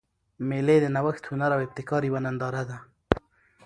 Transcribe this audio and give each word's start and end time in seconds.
مېلې 0.47 0.77
د 0.81 0.85
نوښت، 0.95 1.23
هنر 1.31 1.49
او 1.55 1.61
ابتکار 1.65 2.01
یوه 2.09 2.19
ننداره 2.25 2.63
ده. 2.69 2.77